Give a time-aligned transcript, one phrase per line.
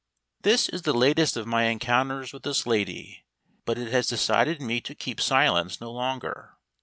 [0.41, 3.23] This is the latest of my encounters with this lady,
[3.65, 6.55] but it has decided me to keep silence no longer.